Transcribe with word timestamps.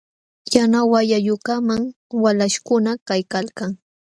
Yana 0.53 0.79
wayayuqkamam 0.91 1.83
walaśhkuna 2.23 2.91
kaykalkan. 3.07 3.71